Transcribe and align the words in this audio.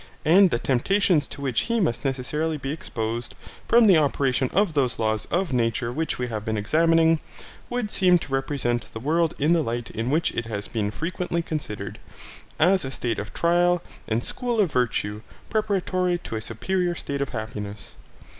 And 0.25 0.49
the 0.49 0.57
temptations 0.57 1.27
to 1.27 1.41
which 1.41 1.59
he 1.69 1.79
must 1.79 2.03
necessarily 2.03 2.57
be 2.57 2.71
exposed, 2.71 3.35
from 3.67 3.85
the 3.85 3.99
operation 3.99 4.49
of 4.51 4.73
those 4.73 4.97
laws 4.97 5.25
of 5.29 5.53
nature 5.53 5.91
which 5.91 6.17
we 6.17 6.25
have 6.25 6.43
been 6.43 6.57
examining, 6.57 7.19
would 7.69 7.91
seem 7.91 8.17
to 8.17 8.33
represent 8.33 8.91
the 8.93 8.99
world 8.99 9.35
in 9.37 9.53
the 9.53 9.61
light 9.61 9.91
in 9.91 10.09
which 10.09 10.31
it 10.31 10.47
has 10.47 10.67
been 10.67 10.89
frequently 10.89 11.43
considered, 11.43 11.99
as 12.59 12.83
a 12.83 12.89
state 12.89 13.19
of 13.19 13.31
trial 13.31 13.83
and 14.07 14.23
school 14.23 14.59
of 14.59 14.71
virtue 14.71 15.21
preparatory 15.51 16.17
to 16.23 16.35
a 16.35 16.41
superior 16.41 16.95
state 16.95 17.21
of 17.21 17.29
happiness. 17.29 17.95